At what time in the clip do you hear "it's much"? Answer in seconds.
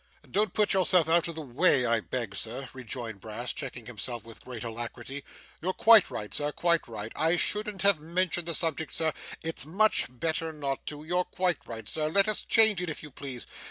9.43-10.07